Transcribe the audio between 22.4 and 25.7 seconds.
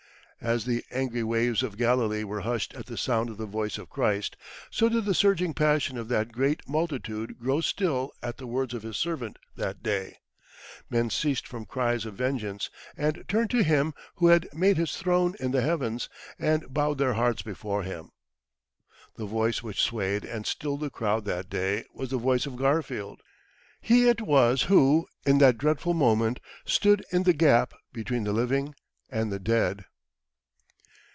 of Garfield; he it was who, in that